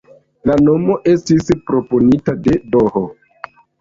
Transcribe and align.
La 0.49 0.53
nomo 0.69 0.95
estis 1.11 1.47
proponita 1.73 2.35
de 2.49 2.57
"D.-h. 2.77 3.05